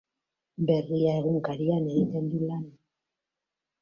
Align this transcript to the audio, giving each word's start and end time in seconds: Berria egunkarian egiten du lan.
Berria 0.69 1.11
egunkarian 1.19 1.85
egiten 1.93 2.33
du 2.33 2.41
lan. 2.49 2.65